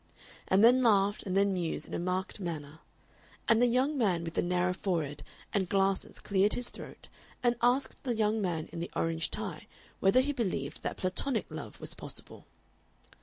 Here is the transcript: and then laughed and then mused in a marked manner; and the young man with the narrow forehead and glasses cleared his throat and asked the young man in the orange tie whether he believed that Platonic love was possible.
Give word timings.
and 0.47 0.63
then 0.63 0.81
laughed 0.81 1.21
and 1.27 1.37
then 1.37 1.53
mused 1.53 1.85
in 1.85 1.93
a 1.93 1.99
marked 1.99 2.39
manner; 2.39 2.79
and 3.47 3.61
the 3.61 3.67
young 3.67 3.95
man 3.95 4.23
with 4.23 4.33
the 4.33 4.41
narrow 4.41 4.73
forehead 4.73 5.21
and 5.53 5.69
glasses 5.69 6.19
cleared 6.19 6.53
his 6.53 6.69
throat 6.69 7.07
and 7.43 7.55
asked 7.61 8.01
the 8.03 8.15
young 8.15 8.41
man 8.41 8.67
in 8.73 8.79
the 8.79 8.89
orange 8.95 9.29
tie 9.29 9.67
whether 9.99 10.21
he 10.21 10.33
believed 10.33 10.81
that 10.81 10.97
Platonic 10.97 11.45
love 11.51 11.79
was 11.79 11.93
possible. 11.93 12.47